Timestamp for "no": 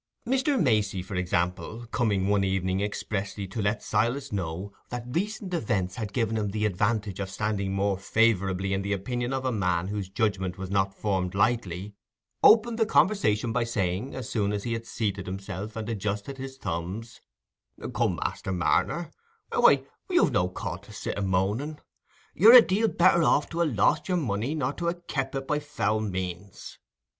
20.31-20.49